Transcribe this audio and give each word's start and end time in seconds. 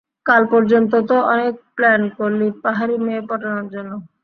কাল 0.25 0.43
পর্যন্ত 0.51 0.91
তো 1.09 1.15
অনেক 1.33 1.53
প্লান 1.75 2.01
করলি 2.17 2.47
পাহাড়ি 2.63 2.95
মেয়ে 3.05 3.21
পটানোর 3.29 3.65
জন্য? 3.73 3.91